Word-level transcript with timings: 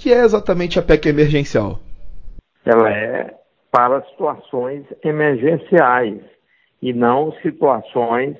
que 0.00 0.12
é 0.12 0.24
exatamente 0.24 0.78
a 0.78 0.82
PEC 0.82 1.10
emergencial? 1.10 1.78
Ela 2.64 2.90
é 2.90 3.34
para 3.70 4.02
situações 4.06 4.84
emergenciais 5.04 6.20
e 6.80 6.92
não 6.92 7.32
situações, 7.42 8.36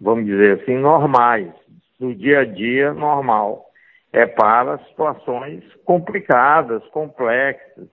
vamos 0.00 0.24
dizer 0.24 0.60
assim, 0.60 0.76
normais, 0.76 1.50
do 1.98 2.14
dia 2.14 2.40
a 2.40 2.44
dia 2.44 2.94
normal. 2.94 3.66
É 4.12 4.26
para 4.26 4.78
situações 4.88 5.62
complicadas, 5.84 6.82
complexas, 6.88 7.86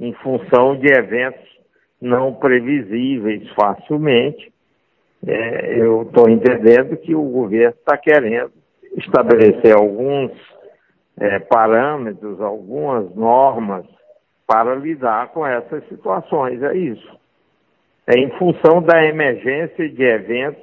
em 0.00 0.12
função 0.14 0.76
de 0.76 0.92
eventos 0.92 1.54
não 2.00 2.34
previsíveis 2.34 3.48
facilmente. 3.50 4.52
É, 5.26 5.80
eu 5.80 6.02
estou 6.02 6.28
entendendo 6.28 6.96
que 6.96 7.14
o 7.14 7.22
governo 7.22 7.74
está 7.78 7.96
querendo 7.96 8.52
estabelecer 8.96 9.74
alguns 9.74 10.32
é, 11.18 11.38
parâmetros, 11.38 12.40
algumas 12.40 13.14
normas 13.14 13.86
para 14.46 14.74
lidar 14.74 15.28
com 15.28 15.46
essas 15.46 15.86
situações. 15.88 16.62
É 16.62 16.76
isso. 16.76 17.18
É 18.06 18.18
em 18.18 18.30
função 18.38 18.82
da 18.82 19.04
emergência 19.04 19.88
de 19.88 20.02
eventos 20.02 20.62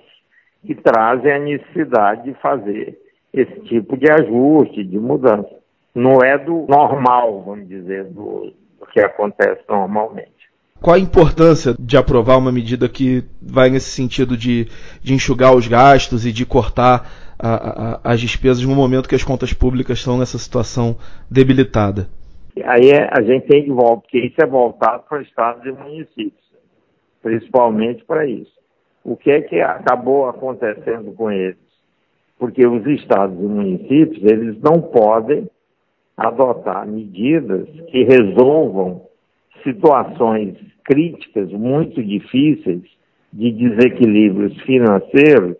que 0.65 0.75
trazem 0.75 1.31
a 1.31 1.39
necessidade 1.39 2.23
de 2.23 2.33
fazer 2.35 2.99
esse 3.33 3.61
tipo 3.61 3.97
de 3.97 4.11
ajuste, 4.11 4.83
de 4.83 4.99
mudança. 4.99 5.49
Não 5.95 6.21
é 6.23 6.37
do 6.37 6.65
normal, 6.67 7.41
vamos 7.41 7.67
dizer, 7.67 8.05
do, 8.05 8.53
do 8.79 8.85
que 8.91 8.99
acontece 8.99 9.61
normalmente. 9.67 10.40
Qual 10.81 10.95
a 10.95 10.99
importância 10.99 11.75
de 11.79 11.95
aprovar 11.95 12.39
uma 12.39 12.51
medida 12.51 12.89
que 12.89 13.23
vai 13.39 13.69
nesse 13.69 13.91
sentido 13.91 14.35
de, 14.35 14.65
de 14.99 15.13
enxugar 15.13 15.55
os 15.55 15.67
gastos 15.67 16.25
e 16.25 16.31
de 16.31 16.43
cortar 16.43 17.07
a, 17.37 17.53
a, 17.53 17.99
as 18.03 18.19
despesas 18.19 18.63
no 18.63 18.73
momento 18.73 19.07
que 19.07 19.13
as 19.13 19.23
contas 19.23 19.53
públicas 19.53 19.99
estão 19.99 20.17
nessa 20.17 20.39
situação 20.39 20.97
debilitada? 21.29 22.07
Aí 22.65 22.89
é, 22.89 23.07
a 23.11 23.21
gente 23.21 23.45
tem 23.45 23.63
de 23.63 23.69
volta, 23.69 24.01
porque 24.01 24.25
isso 24.25 24.41
é 24.41 24.47
voltado 24.47 25.03
para 25.07 25.21
estados 25.21 25.63
e 25.63 25.71
municípios, 25.71 26.43
principalmente 27.21 28.03
para 28.03 28.25
isso. 28.25 28.51
O 29.03 29.15
que 29.15 29.29
é 29.29 29.39
que 29.39 29.61
acabou 29.61 30.27
acontecendo 30.27 31.11
com 31.13 31.31
eles? 31.31 31.57
Porque 32.39 32.65
os 32.65 32.83
estados 32.87 33.39
e 33.39 33.43
municípios, 33.43 34.23
eles 34.23 34.59
não 34.59 34.81
podem 34.81 35.47
adotar 36.17 36.87
medidas 36.87 37.67
que 37.91 38.03
resolvam 38.03 39.10
situações 39.63 40.57
críticas 40.83 41.51
muito 41.51 42.03
difíceis 42.03 42.81
de 43.31 43.51
desequilíbrios 43.51 44.59
financeiros 44.61 45.57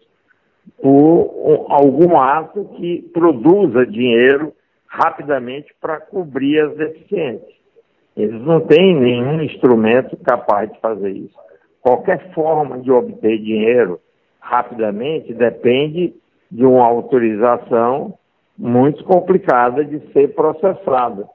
por 0.82 1.66
algum 1.70 2.18
ato 2.18 2.66
que 2.78 3.04
produza 3.14 3.86
dinheiro 3.86 4.54
rapidamente 4.88 5.74
para 5.80 6.02
cobrir 6.02 6.60
as 6.60 6.76
deficiências. 6.76 7.62
Eles 8.16 8.42
não 8.42 8.60
têm 8.62 9.00
nenhum 9.00 9.42
instrumento 9.42 10.18
capaz 10.18 10.72
de 10.72 10.80
fazer 10.80 11.12
isso. 11.12 11.36
Qualquer 11.82 12.34
forma 12.34 12.80
de 12.80 12.92
obter 12.92 13.38
dinheiro 13.38 14.00
rapidamente 14.40 15.34
depende 15.34 16.14
de 16.52 16.66
uma 16.66 16.86
autorização 16.86 18.16
muito 18.58 19.04
complicada 19.06 19.84
de 19.86 20.00
ser 20.12 20.36
processada, 20.36 21.26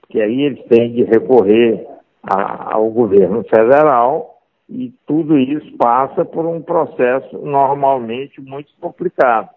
porque 0.00 0.20
aí 0.20 0.42
eles 0.42 0.64
têm 0.66 0.92
de 0.92 1.02
recorrer 1.02 1.84
a, 2.22 2.74
ao 2.74 2.90
governo 2.90 3.42
federal 3.44 4.38
e 4.68 4.92
tudo 5.06 5.36
isso 5.38 5.76
passa 5.76 6.24
por 6.24 6.46
um 6.46 6.62
processo 6.62 7.38
normalmente 7.38 8.40
muito 8.40 8.72
complicado. 8.80 9.48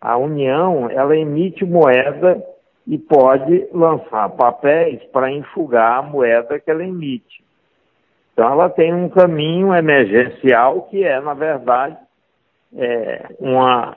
A 0.00 0.16
União, 0.16 0.88
ela 0.90 1.16
emite 1.16 1.64
moeda 1.64 2.42
e 2.86 2.98
pode 2.98 3.68
lançar 3.72 4.30
papéis 4.30 5.02
para 5.12 5.30
enxugar 5.30 5.98
a 5.98 6.02
moeda 6.02 6.58
que 6.58 6.70
ela 6.70 6.82
emite. 6.82 7.44
Então, 8.32 8.50
ela 8.50 8.70
tem 8.70 8.92
um 8.92 9.08
caminho 9.08 9.74
emergencial 9.74 10.82
que 10.90 11.04
é, 11.04 11.20
na 11.20 11.34
verdade, 11.34 11.96
é 12.74 13.26
uma, 13.38 13.96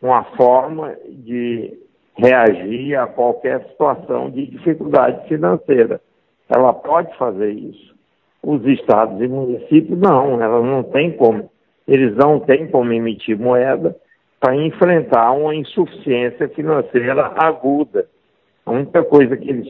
uma 0.00 0.24
forma 0.36 0.94
de 1.08 1.78
reagir 2.16 2.94
a 2.96 3.06
qualquer 3.06 3.66
situação 3.68 4.30
de 4.30 4.46
dificuldade 4.46 5.26
financeira. 5.28 6.00
Ela 6.48 6.72
pode 6.72 7.16
fazer 7.16 7.50
isso. 7.50 7.94
Os 8.42 8.64
estados 8.66 9.20
e 9.20 9.28
municípios 9.28 9.98
não, 9.98 10.42
ela 10.42 10.60
não 10.60 10.82
tem 10.82 11.12
como. 11.12 11.50
Eles 11.86 12.14
não 12.16 12.40
têm 12.40 12.68
como 12.68 12.92
emitir 12.92 13.38
moeda 13.38 13.96
para 14.40 14.56
enfrentar 14.56 15.32
uma 15.32 15.54
insuficiência 15.54 16.48
financeira 16.48 17.32
aguda. 17.36 18.06
A 18.66 18.72
única 18.72 19.02
coisa 19.04 19.36
que 19.36 19.48
eles 19.48 19.68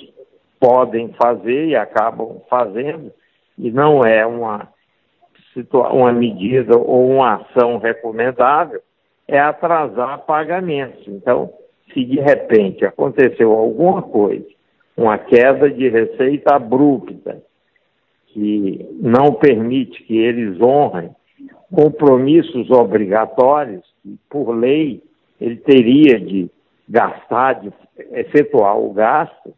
podem 0.58 1.12
fazer 1.20 1.66
e 1.66 1.76
acabam 1.76 2.40
fazendo, 2.48 3.12
e 3.58 3.70
não 3.70 4.04
é 4.04 4.24
uma, 4.24 4.68
uma 5.92 6.12
medida 6.12 6.78
ou 6.78 7.10
uma 7.10 7.34
ação 7.34 7.78
recomendável, 7.78 8.80
é 9.28 9.38
atrasar 9.38 10.24
pagamentos. 10.24 11.06
Então, 11.06 11.52
se 11.92 12.04
de 12.04 12.20
repente 12.20 12.84
aconteceu 12.84 13.52
alguma 13.52 14.02
coisa, 14.02 14.46
uma 14.96 15.18
queda 15.18 15.70
de 15.70 15.88
receita 15.88 16.54
abrupta, 16.54 17.42
que 18.28 18.86
não 19.00 19.34
permite 19.34 20.02
que 20.04 20.16
eles 20.16 20.60
honrem 20.60 21.10
compromissos 21.72 22.70
obrigatórios, 22.70 23.82
que 24.02 24.18
por 24.28 24.52
lei 24.52 25.02
ele 25.40 25.56
teria 25.56 26.20
de 26.20 26.50
gastar, 26.88 27.54
de 27.54 27.72
efetuar 28.12 28.78
o 28.78 28.92
gasto, 28.92 29.54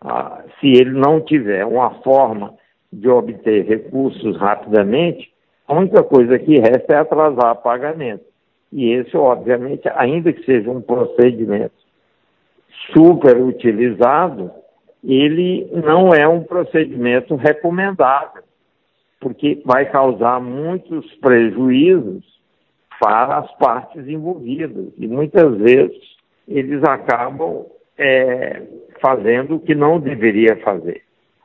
ah, 0.00 0.42
se 0.60 0.66
ele 0.68 0.90
não 0.90 1.20
tiver 1.20 1.64
uma 1.64 1.90
forma 2.02 2.54
de 2.92 3.08
obter 3.08 3.64
recursos 3.64 4.36
rapidamente, 4.36 5.32
a 5.66 5.74
única 5.74 6.02
coisa 6.02 6.38
que 6.38 6.58
resta 6.58 6.94
é 6.94 6.96
atrasar 6.98 7.56
pagamento. 7.62 8.24
E 8.70 8.92
esse, 8.92 9.16
obviamente, 9.16 9.88
ainda 9.94 10.32
que 10.32 10.44
seja 10.44 10.70
um 10.70 10.82
procedimento 10.82 11.74
super 12.92 13.40
utilizado, 13.40 14.50
ele 15.06 15.68
não 15.72 16.14
é 16.14 16.26
um 16.26 16.42
procedimento 16.42 17.34
recomendável, 17.34 18.42
porque 19.20 19.60
vai 19.64 19.90
causar 19.90 20.40
muitos 20.40 21.06
prejuízos 21.16 22.24
para 23.00 23.38
as 23.38 23.52
partes 23.58 24.08
envolvidas. 24.08 24.86
E 24.98 25.06
muitas 25.06 25.56
vezes 25.58 26.14
eles 26.48 26.82
acabam 26.84 27.66
é, 27.98 28.62
fazendo 29.00 29.56
o 29.56 29.60
que 29.60 29.74
não 29.74 30.00
deveria 30.00 30.56
fazer. 30.56 31.02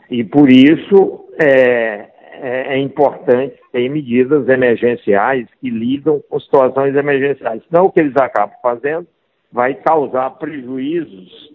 E 0.09 0.23
por 0.23 0.49
isso 0.49 1.25
é, 1.39 2.09
é, 2.41 2.75
é, 2.75 2.77
importante 2.77 3.55
ter 3.71 3.89
medidas 3.89 4.47
emergenciais 4.47 5.47
que 5.59 5.69
lidam 5.69 6.21
com 6.29 6.39
situações 6.39 6.95
emergenciais. 6.95 7.61
Senão 7.69 7.85
o 7.85 7.91
que 7.91 7.99
eles 7.99 8.15
acabam 8.15 8.55
fazendo 8.61 9.07
vai 9.51 9.73
causar 9.73 10.29
prejuízos, 10.31 11.51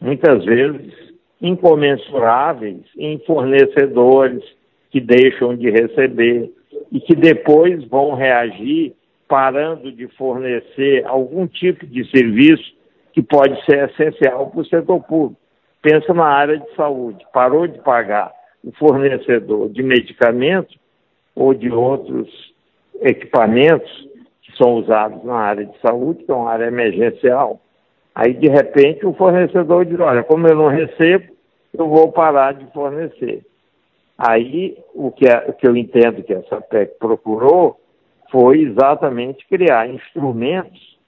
muitas 0.00 0.44
vezes 0.44 1.08
incomensuráveis, 1.40 2.82
em 2.96 3.18
fornecedores 3.20 4.42
que 4.90 5.00
deixam 5.00 5.56
de 5.56 5.70
receber 5.70 6.50
e 6.90 7.00
que 7.00 7.14
depois 7.14 7.84
vão 7.84 8.14
reagir 8.14 8.94
parando 9.28 9.92
de 9.92 10.08
fornecer 10.16 11.04
algum 11.06 11.46
tipo 11.46 11.86
de 11.86 12.08
serviço 12.10 12.72
que 13.12 13.22
pode 13.22 13.62
ser 13.64 13.90
essencial 13.90 14.50
para 14.50 14.60
o 14.60 14.64
setor 14.64 15.00
público. 15.02 15.40
Pensa 15.82 16.12
na 16.14 16.24
área 16.24 16.58
de 16.58 16.74
saúde, 16.74 17.24
parou 17.32 17.66
de 17.66 17.78
pagar 17.80 18.32
o 18.64 18.72
fornecedor 18.72 19.68
de 19.68 19.82
medicamentos 19.82 20.76
ou 21.34 21.54
de 21.54 21.70
outros 21.70 22.28
equipamentos 23.00 23.90
que 24.42 24.56
são 24.56 24.74
usados 24.74 25.22
na 25.24 25.36
área 25.36 25.66
de 25.66 25.78
saúde, 25.80 26.24
que 26.24 26.30
é 26.30 26.34
uma 26.34 26.50
área 26.50 26.66
emergencial. 26.66 27.60
Aí, 28.14 28.34
de 28.34 28.48
repente, 28.48 29.06
o 29.06 29.12
fornecedor 29.12 29.84
diz: 29.84 30.00
Olha, 30.00 30.24
como 30.24 30.48
eu 30.48 30.56
não 30.56 30.68
recebo, 30.68 31.24
eu 31.72 31.88
vou 31.88 32.10
parar 32.12 32.54
de 32.54 32.66
fornecer. 32.72 33.44
Aí, 34.16 34.76
o 34.94 35.10
que, 35.10 35.28
é, 35.28 35.46
o 35.48 35.52
que 35.52 35.66
eu 35.66 35.76
entendo 35.76 36.22
que 36.22 36.32
essa 36.32 36.60
PEC 36.60 36.98
procurou 36.98 37.80
foi 38.30 38.62
exatamente 38.62 39.46
criar 39.48 39.88
instrumentos 39.88 40.98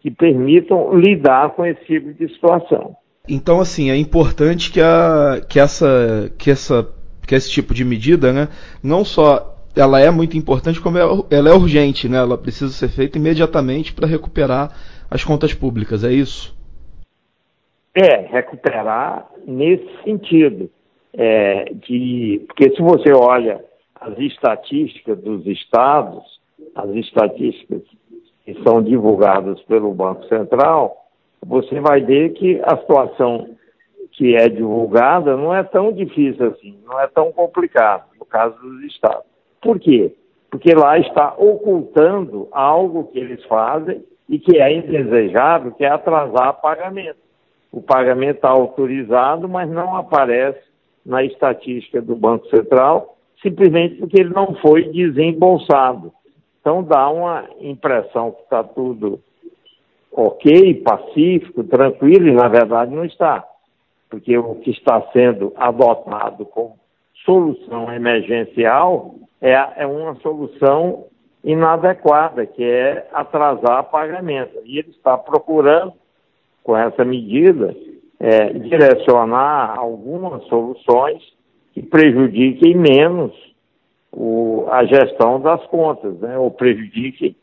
que 0.00 0.10
permitam 0.10 0.94
lidar 0.98 1.50
com 1.50 1.64
esse 1.64 1.84
tipo 1.84 2.12
de 2.12 2.28
situação. 2.32 2.96
Então, 3.28 3.60
assim, 3.60 3.90
é 3.90 3.96
importante 3.96 4.70
que, 4.70 4.80
a, 4.80 5.40
que, 5.48 5.58
essa, 5.58 6.32
que, 6.38 6.50
essa, 6.50 6.88
que 7.26 7.34
esse 7.34 7.50
tipo 7.50 7.74
de 7.74 7.84
medida, 7.84 8.32
né, 8.32 8.48
não 8.82 9.04
só 9.04 9.56
ela 9.76 10.00
é 10.00 10.10
muito 10.10 10.36
importante, 10.38 10.80
como 10.80 10.96
ela 10.96 11.50
é 11.50 11.52
urgente, 11.52 12.08
né? 12.08 12.16
Ela 12.16 12.38
precisa 12.38 12.72
ser 12.72 12.88
feita 12.88 13.18
imediatamente 13.18 13.92
para 13.92 14.06
recuperar 14.06 14.74
as 15.10 15.22
contas 15.22 15.52
públicas, 15.52 16.02
é 16.02 16.10
isso? 16.10 16.55
É, 17.98 18.26
recuperar 18.26 19.26
nesse 19.46 19.88
sentido. 20.04 20.70
É, 21.14 21.72
de, 21.72 22.44
porque 22.46 22.70
se 22.76 22.82
você 22.82 23.10
olha 23.10 23.64
as 23.98 24.18
estatísticas 24.18 25.18
dos 25.18 25.46
estados, 25.46 26.22
as 26.74 26.90
estatísticas 26.90 27.80
que 28.44 28.54
são 28.62 28.82
divulgadas 28.82 29.60
pelo 29.62 29.94
Banco 29.94 30.24
Central, 30.26 31.06
você 31.42 31.80
vai 31.80 32.02
ver 32.02 32.34
que 32.34 32.60
a 32.62 32.76
situação 32.76 33.56
que 34.12 34.36
é 34.36 34.46
divulgada 34.48 35.34
não 35.34 35.54
é 35.54 35.62
tão 35.62 35.90
difícil 35.90 36.48
assim, 36.48 36.78
não 36.84 37.00
é 37.00 37.06
tão 37.06 37.32
complicado 37.32 38.04
no 38.18 38.26
caso 38.26 38.58
dos 38.60 38.82
estados. 38.84 39.24
Por 39.60 39.80
quê? 39.80 40.14
Porque 40.50 40.74
lá 40.74 40.98
está 40.98 41.34
ocultando 41.36 42.46
algo 42.52 43.04
que 43.08 43.18
eles 43.18 43.42
fazem 43.44 44.04
e 44.28 44.38
que 44.38 44.58
é 44.58 44.72
indesejável, 44.72 45.72
que 45.72 45.84
é 45.84 45.88
atrasar 45.88 46.60
pagamento. 46.60 47.18
O 47.72 47.80
pagamento 47.80 48.36
está 48.36 48.48
autorizado, 48.48 49.48
mas 49.48 49.68
não 49.70 49.96
aparece 49.96 50.60
na 51.04 51.22
estatística 51.24 52.00
do 52.00 52.16
Banco 52.16 52.48
Central, 52.48 53.16
simplesmente 53.42 53.96
porque 53.96 54.20
ele 54.20 54.34
não 54.34 54.54
foi 54.56 54.84
desembolsado. 54.90 56.12
Então 56.60 56.82
dá 56.82 57.08
uma 57.08 57.44
impressão 57.60 58.32
que 58.32 58.42
está 58.42 58.64
tudo 58.64 59.20
ok, 60.10 60.74
pacífico, 60.82 61.62
tranquilo, 61.62 62.28
e 62.28 62.32
na 62.32 62.48
verdade 62.48 62.94
não 62.94 63.04
está. 63.04 63.44
Porque 64.08 64.36
o 64.36 64.56
que 64.56 64.70
está 64.70 65.02
sendo 65.12 65.52
adotado 65.56 66.46
como 66.46 66.76
solução 67.24 67.92
emergencial 67.92 69.14
é, 69.40 69.52
é 69.76 69.86
uma 69.86 70.14
solução 70.16 71.04
inadequada, 71.44 72.46
que 72.46 72.64
é 72.64 73.06
atrasar 73.12 73.84
pagamento. 73.84 74.58
E 74.64 74.78
ele 74.78 74.90
está 74.90 75.16
procurando, 75.18 75.92
com 76.66 76.76
essa 76.76 77.04
medida, 77.04 77.72
é, 78.18 78.52
direcionar 78.54 79.78
algumas 79.78 80.42
soluções 80.48 81.22
que 81.72 81.80
prejudiquem 81.80 82.76
menos 82.76 83.32
o, 84.10 84.66
a 84.68 84.84
gestão 84.84 85.40
das 85.40 85.64
contas, 85.66 86.18
né? 86.18 86.36
ou 86.36 86.50
prejudiquem, 86.50 87.36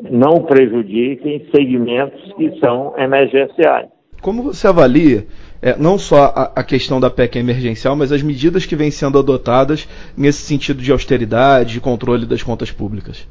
não 0.00 0.44
prejudiquem 0.44 1.46
segmentos 1.54 2.32
que 2.32 2.58
são 2.58 2.94
emergenciais. 2.96 3.90
Como 4.22 4.42
você 4.42 4.66
avalia 4.66 5.26
é, 5.60 5.76
não 5.76 5.98
só 5.98 6.32
a, 6.34 6.52
a, 6.56 6.64
questão 6.64 6.98
da 6.98 7.10
PEC 7.10 7.38
emergencial, 7.38 7.94
mas 7.94 8.12
as 8.12 8.22
medidas 8.22 8.64
que 8.64 8.76
vêm 8.76 8.90
sendo 8.90 9.18
adotadas 9.18 9.86
nesse 10.16 10.38
sentido 10.38 10.80
de 10.80 10.90
austeridade, 10.90 11.74
de 11.74 11.80
controle 11.82 12.24
das 12.24 12.42
contas 12.42 12.70
públicas? 12.70 13.28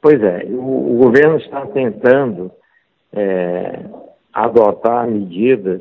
Pois 0.00 0.22
é, 0.22 0.44
o, 0.48 0.94
o 0.94 0.98
governo 0.98 1.38
está 1.38 1.66
tentando 1.66 2.52
é, 3.12 3.80
adotar 4.36 5.08
medidas 5.08 5.80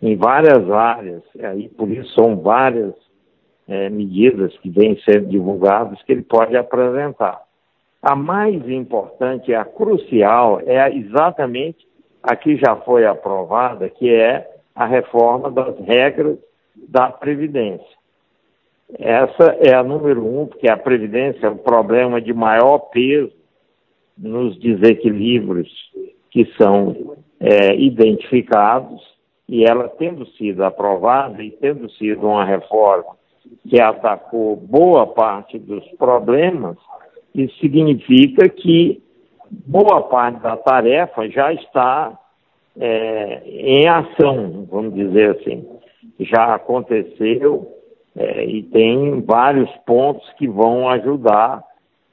em 0.00 0.16
várias 0.16 0.70
áreas, 0.70 1.22
e 1.58 1.68
por 1.68 1.90
isso 1.90 2.14
são 2.14 2.36
várias 2.36 2.94
é, 3.68 3.90
medidas 3.90 4.56
que 4.58 4.70
vêm 4.70 4.98
sendo 5.04 5.26
divulgadas 5.26 6.02
que 6.02 6.12
ele 6.12 6.22
pode 6.22 6.56
apresentar. 6.56 7.42
A 8.02 8.16
mais 8.16 8.66
importante, 8.68 9.54
a 9.54 9.66
crucial, 9.66 10.60
é 10.64 10.94
exatamente 10.96 11.86
a 12.22 12.34
que 12.34 12.56
já 12.56 12.74
foi 12.76 13.04
aprovada, 13.04 13.90
que 13.90 14.10
é 14.10 14.50
a 14.74 14.86
reforma 14.86 15.50
das 15.50 15.78
regras 15.80 16.38
da 16.88 17.10
Previdência. 17.10 17.96
Essa 18.98 19.56
é 19.60 19.74
a 19.74 19.82
número 19.82 20.26
um, 20.26 20.46
porque 20.46 20.70
a 20.70 20.76
Previdência 20.76 21.46
é 21.46 21.50
o 21.50 21.56
problema 21.56 22.18
de 22.18 22.32
maior 22.32 22.78
peso 22.78 23.32
nos 24.16 24.58
desequilíbrios 24.58 25.70
que 26.30 26.46
são 26.56 27.14
é, 27.40 27.74
identificados, 27.76 29.02
e 29.48 29.64
ela 29.64 29.88
tendo 29.88 30.26
sido 30.32 30.64
aprovada 30.64 31.42
e 31.42 31.50
tendo 31.50 31.90
sido 31.92 32.26
uma 32.26 32.44
reforma 32.44 33.16
que 33.68 33.80
atacou 33.80 34.56
boa 34.56 35.06
parte 35.06 35.58
dos 35.58 35.84
problemas, 35.98 36.76
isso 37.34 37.56
significa 37.58 38.48
que 38.48 39.02
boa 39.50 40.02
parte 40.02 40.40
da 40.40 40.56
tarefa 40.56 41.28
já 41.28 41.52
está 41.52 42.18
é, 42.78 43.42
em 43.46 43.88
ação, 43.88 44.66
vamos 44.70 44.94
dizer 44.94 45.36
assim. 45.36 45.66
Já 46.20 46.54
aconteceu 46.54 47.68
é, 48.16 48.44
e 48.44 48.62
tem 48.62 49.20
vários 49.22 49.70
pontos 49.86 50.28
que 50.34 50.46
vão 50.46 50.88
ajudar 50.88 51.62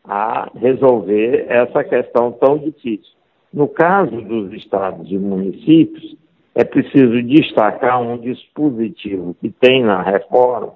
a 0.04 0.50
resolver 0.56 1.46
essa 1.48 1.84
questão 1.84 2.32
tão 2.32 2.58
difícil. 2.58 3.14
No 3.54 3.68
caso 3.68 4.22
dos 4.22 4.54
estados 4.54 5.12
e 5.12 5.18
municípios, 5.18 6.16
é 6.56 6.64
preciso 6.64 7.22
destacar 7.24 8.02
um 8.02 8.18
dispositivo 8.18 9.36
que 9.40 9.50
tem 9.50 9.84
na 9.84 10.02
reforma 10.02 10.74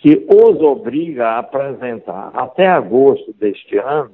que 0.00 0.26
os 0.28 0.60
obriga 0.62 1.28
a 1.28 1.38
apresentar 1.40 2.30
até 2.34 2.66
agosto 2.66 3.34
deste 3.38 3.76
ano 3.76 4.10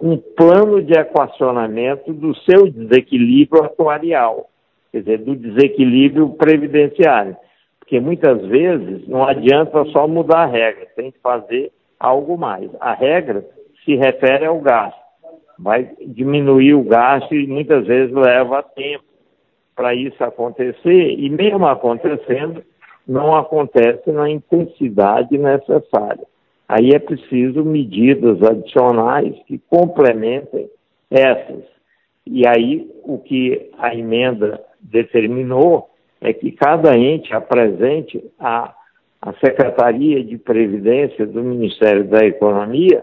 um 0.00 0.16
plano 0.16 0.82
de 0.82 0.92
equacionamento 0.98 2.12
do 2.12 2.34
seu 2.40 2.68
desequilíbrio 2.68 3.62
atuarial, 3.62 4.50
quer 4.90 4.98
dizer, 4.98 5.18
do 5.18 5.36
desequilíbrio 5.36 6.30
previdenciário. 6.30 7.36
Porque 7.78 8.00
muitas 8.00 8.44
vezes 8.46 9.06
não 9.06 9.22
adianta 9.22 9.84
só 9.86 10.08
mudar 10.08 10.42
a 10.42 10.46
regra, 10.46 10.86
tem 10.96 11.12
que 11.12 11.20
fazer 11.20 11.70
algo 12.00 12.36
mais. 12.36 12.68
A 12.80 12.92
regra 12.94 13.46
se 13.84 13.94
refere 13.94 14.44
ao 14.44 14.60
gasto. 14.60 15.01
Vai 15.62 15.90
diminuir 16.00 16.74
o 16.74 16.82
gasto 16.82 17.34
e 17.34 17.46
muitas 17.46 17.86
vezes 17.86 18.12
leva 18.12 18.62
tempo 18.62 19.04
para 19.76 19.94
isso 19.94 20.22
acontecer, 20.22 21.18
e 21.18 21.30
mesmo 21.30 21.66
acontecendo, 21.66 22.62
não 23.06 23.34
acontece 23.34 24.10
na 24.10 24.28
intensidade 24.28 25.36
necessária. 25.38 26.24
Aí 26.68 26.90
é 26.90 26.98
preciso 26.98 27.64
medidas 27.64 28.42
adicionais 28.42 29.34
que 29.46 29.58
complementem 29.70 30.68
essas. 31.10 31.64
E 32.26 32.46
aí 32.46 32.90
o 33.04 33.18
que 33.18 33.70
a 33.78 33.94
emenda 33.94 34.60
determinou 34.80 35.90
é 36.20 36.32
que 36.32 36.52
cada 36.52 36.96
ente 36.96 37.34
apresente 37.34 38.22
à, 38.38 38.74
à 39.20 39.32
Secretaria 39.34 40.22
de 40.22 40.38
Previdência 40.38 41.26
do 41.26 41.42
Ministério 41.42 42.04
da 42.04 42.24
Economia 42.24 43.02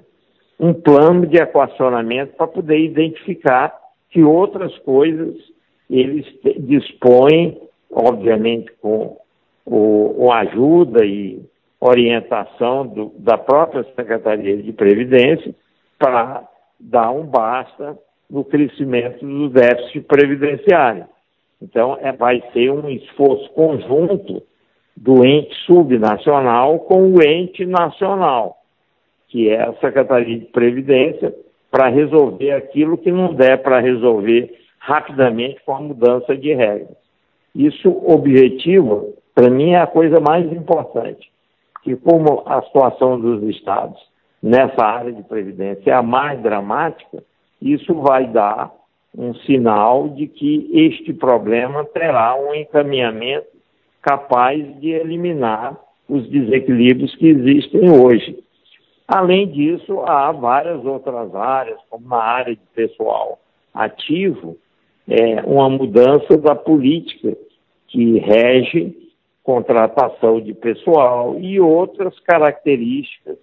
um 0.60 0.74
plano 0.74 1.26
de 1.26 1.38
equacionamento 1.38 2.36
para 2.36 2.48
poder 2.48 2.80
identificar 2.80 3.74
que 4.10 4.24
outras 4.24 4.78
coisas 4.80 5.36
eles 5.90 6.26
dispõem, 6.60 7.60
obviamente 7.92 8.72
com 8.82 9.18
o, 9.66 10.26
o 10.26 10.32
ajuda 10.32 11.06
e 11.06 11.42
orientação 11.80 12.86
do, 12.86 13.14
da 13.18 13.38
própria 13.38 13.84
Secretaria 13.96 14.58
de 14.58 14.74
Previdência 14.74 15.56
para 15.98 16.48
dar 16.80 17.12
um 17.12 17.26
basta 17.26 17.98
no 18.30 18.44
crescimento 18.44 19.26
do 19.26 19.50
déficit 19.50 20.02
previdenciário. 20.02 21.06
Então, 21.62 21.98
é, 22.00 22.12
vai 22.12 22.42
ser 22.54 22.70
um 22.72 22.90
esforço 22.90 23.50
conjunto 23.52 24.44
do 24.96 25.26
ente 25.26 25.54
subnacional 25.66 26.80
com 26.80 27.14
o 27.14 27.24
ente 27.26 27.66
nacional, 27.66 28.58
que 29.30 29.50
é 29.50 29.62
a 29.62 29.74
Secretaria 29.74 30.40
de 30.40 30.46
Previdência, 30.46 31.34
para 31.72 31.88
resolver 31.88 32.52
aquilo 32.52 32.98
que 32.98 33.12
não 33.12 33.34
der 33.34 33.62
para 33.62 33.80
resolver 33.80 34.52
rapidamente 34.80 35.62
com 35.66 35.76
a 35.76 35.82
mudança 35.82 36.36
de 36.36 36.54
regras. 36.54 36.98
Isso, 37.56 37.90
objetivo, 38.06 39.14
para 39.36 39.50
mim, 39.50 39.72
é 39.72 39.82
a 39.82 39.88
coisa 39.88 40.20
mais 40.20 40.52
importante 40.52 41.30
que 41.84 41.96
como 41.96 42.44
a 42.46 42.62
situação 42.64 43.20
dos 43.20 43.44
estados 43.44 44.00
nessa 44.42 44.84
área 44.84 45.12
de 45.12 45.24
previdência 45.24 45.92
é 45.92 45.94
a 45.94 46.02
mais 46.02 46.42
dramática, 46.42 47.24
isso 47.62 47.94
vai 47.96 48.28
dar 48.28 48.72
um 49.18 49.34
sinal 49.34 50.10
de 50.10 50.28
que 50.28 50.70
este 50.74 51.14
problema 51.14 51.84
terá 51.86 52.36
um 52.36 52.54
encaminhamento 52.54 53.48
capaz 54.02 54.80
de 54.80 54.90
eliminar 54.90 55.78
os 56.08 56.28
desequilíbrios 56.30 57.16
que 57.16 57.28
existem 57.28 57.90
hoje. 57.92 58.38
Além 59.10 59.48
disso, 59.48 60.02
há 60.02 60.32
várias 60.32 60.86
outras 60.86 61.34
áreas, 61.34 61.80
como 61.90 62.08
na 62.08 62.22
área 62.22 62.56
de 62.56 62.62
pessoal 62.76 63.40
ativo, 63.74 64.56
é, 65.10 65.42
uma 65.42 65.68
mudança 65.68 66.38
da 66.38 66.54
política 66.54 67.36
que 67.88 68.20
rege 68.20 68.96
contratação 69.42 70.40
de 70.40 70.54
pessoal 70.54 71.40
e 71.40 71.60
outras 71.60 72.20
características 72.20 73.36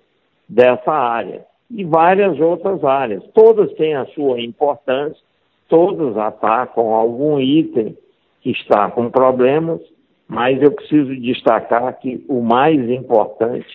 dessa 0.49 0.92
área. 0.92 1.44
E 1.68 1.82
várias 1.82 2.38
outras 2.38 2.85
áreas. 2.85 3.25
Todas 3.35 3.73
têm 3.73 3.96
a 3.96 4.06
sua 4.06 4.40
importância, 4.40 5.20
todas 5.68 6.16
atacam 6.16 6.94
algum 6.94 7.40
item 7.40 7.99
que 8.40 8.52
está 8.52 8.88
com 8.88 9.11
problemas, 9.11 9.80
mas 10.28 10.61
eu 10.61 10.73
preciso 10.73 11.14
destacar 11.16 11.99
que 11.99 12.25
o 12.28 12.40
mais 12.40 12.78
importante 12.90 13.66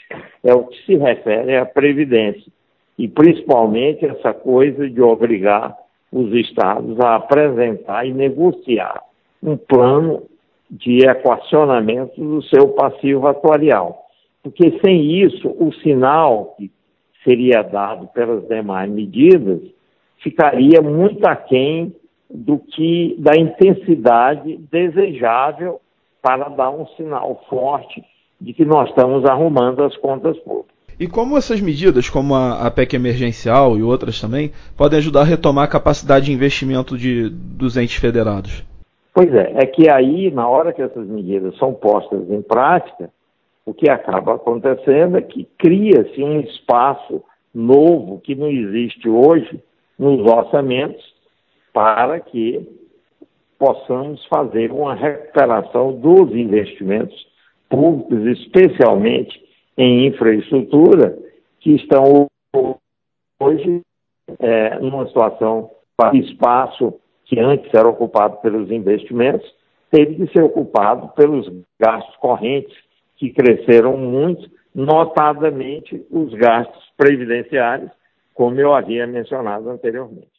é 0.44 0.54
o 0.54 0.66
que 0.66 0.86
se 0.86 0.96
refere 0.98 1.56
à 1.56 1.66
Previdência. 1.66 2.52
E 2.98 3.08
principalmente 3.08 4.06
essa 4.06 4.34
coisa 4.34 4.90
de 4.90 5.02
obrigar 5.02 5.76
os 6.12 6.34
estados 6.34 7.00
a 7.00 7.16
apresentar 7.16 8.06
e 8.06 8.14
negociar 8.14 9.02
um 9.42 9.56
plano 9.56 10.24
de 10.70 11.06
equacionamento 11.08 12.22
do 12.22 12.44
seu 12.44 12.70
passivo 12.70 13.28
atuarial. 13.28 14.06
Porque 14.44 14.80
sem 14.84 15.24
isso, 15.24 15.48
o 15.60 15.74
sinal 15.76 16.56
que 16.58 16.70
seria 17.24 17.62
dado 17.62 18.08
pelas 18.08 18.48
demais 18.48 18.90
medidas 18.90 19.62
ficaria 20.18 20.82
muito 20.82 21.26
aquém 21.26 21.96
do 22.30 22.58
que 22.58 23.16
da 23.20 23.36
intensidade 23.36 24.58
desejável 24.72 25.80
para 26.22 26.50
dar 26.50 26.70
um 26.70 26.86
sinal 26.98 27.44
forte 27.50 28.04
de 28.40 28.54
que 28.54 28.66
nós 28.66 28.90
estamos 28.90 29.26
arrumando 29.26 29.84
as 29.84 29.96
contas 29.98 30.38
públicas. 30.40 30.72
E 31.00 31.08
como 31.08 31.36
essas 31.36 31.60
medidas, 31.60 32.10
como 32.10 32.36
a, 32.36 32.70
PEC 32.70 32.96
emergencial 32.96 33.76
e 33.76 33.82
outras 33.82 34.22
também, 34.22 34.52
podem 34.78 35.00
ajudar 35.00 35.22
a 35.22 35.26
retomar 35.26 35.64
a 35.64 35.72
capacidade 35.72 36.26
de 36.26 36.32
investimento 36.32 36.96
de, 36.96 37.28
dos 37.30 37.76
entes 37.76 37.96
federados? 37.96 38.64
Pois 39.14 39.34
é, 39.34 39.52
é 39.56 39.66
que 39.66 39.90
aí, 39.90 40.30
na 40.32 40.48
hora 40.48 40.72
que 40.72 40.82
essas 40.82 41.08
medidas 41.08 41.58
são 41.58 41.74
postas 41.74 42.30
em 42.30 42.42
prática, 42.42 43.10
o 43.66 43.74
que 43.74 43.90
acaba 43.90 44.36
acontecendo 44.36 45.18
é 45.18 45.22
que 45.22 45.48
cria-se 45.58 46.24
um 46.24 46.40
espaço 46.42 47.24
novo 47.54 48.22
que 48.22 48.36
não 48.36 48.48
existe 48.48 49.10
hoje 49.10 49.60
nos 49.98 50.22
orçamentos 50.22 51.04
para 51.74 52.20
que 52.20 52.68
possamos 53.62 54.26
fazer 54.26 54.72
uma 54.72 54.96
recuperação 54.96 55.94
dos 55.94 56.32
investimentos 56.36 57.16
públicos, 57.70 58.40
especialmente 58.40 59.40
em 59.78 60.08
infraestrutura, 60.08 61.16
que 61.60 61.76
estão 61.76 62.26
hoje 63.40 63.82
é, 64.40 64.80
numa 64.80 65.06
situação 65.06 65.70
de 66.12 66.22
espaço 66.22 67.00
que 67.26 67.40
antes 67.40 67.72
era 67.72 67.88
ocupado 67.88 68.38
pelos 68.38 68.72
investimentos, 68.72 69.48
teve 69.92 70.16
que 70.16 70.34
ser 70.34 70.44
ocupado 70.44 71.10
pelos 71.10 71.48
gastos 71.80 72.16
correntes, 72.16 72.76
que 73.18 73.30
cresceram 73.30 73.96
muito, 73.96 74.50
notadamente 74.74 76.04
os 76.10 76.34
gastos 76.34 76.84
previdenciários, 76.98 77.92
como 78.34 78.60
eu 78.60 78.74
havia 78.74 79.06
mencionado 79.06 79.70
anteriormente. 79.70 80.32